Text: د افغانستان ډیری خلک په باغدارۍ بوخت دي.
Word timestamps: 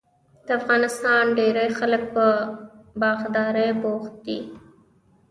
د 0.45 0.47
افغانستان 0.59 1.23
ډیری 1.37 1.67
خلک 1.79 2.03
په 2.15 2.25
باغدارۍ 3.01 3.69
بوخت 3.81 4.13
دي. 4.25 4.39